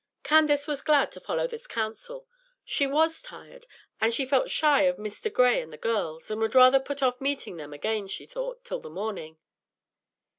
Candace 0.23 0.65
was 0.65 0.81
glad 0.81 1.11
to 1.11 1.19
follow 1.19 1.45
this 1.45 1.67
counsel. 1.67 2.27
She 2.65 2.87
was 2.87 3.21
tired, 3.21 3.67
and 3.99 4.15
she 4.15 4.25
felt 4.25 4.49
shy 4.49 4.81
of 4.85 4.97
Mr. 4.97 5.31
Gray 5.31 5.61
and 5.61 5.71
the 5.71 5.77
girls, 5.77 6.31
and 6.31 6.41
would 6.41 6.55
rather 6.55 6.79
put 6.79 7.03
off 7.03 7.21
meeting 7.21 7.57
them 7.57 7.71
again, 7.71 8.07
she 8.07 8.25
thought, 8.25 8.65
till 8.65 8.79
the 8.79 8.89
morning. 8.89 9.37